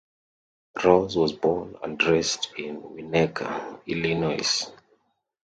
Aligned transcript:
Ross 0.83 1.15
was 1.15 1.31
born 1.31 1.75
and 1.83 2.01
raised 2.03 2.47
in 2.57 2.81
Winnetka, 2.81 3.85
Illinois. 3.85 4.65